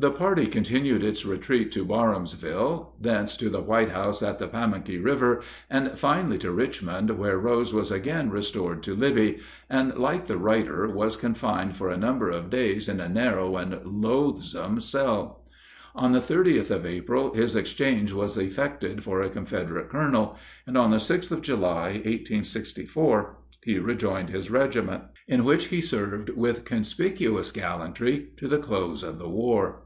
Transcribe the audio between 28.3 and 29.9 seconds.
to the close of the war.